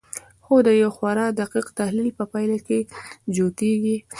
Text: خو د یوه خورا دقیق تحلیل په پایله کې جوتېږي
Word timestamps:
خو 0.43 0.55
د 0.67 0.69
یوه 0.81 0.91
خورا 0.97 1.27
دقیق 1.39 1.67
تحلیل 1.79 2.09
په 2.19 2.23
پایله 2.31 2.57
کې 2.67 2.79
جوتېږي 3.35 3.97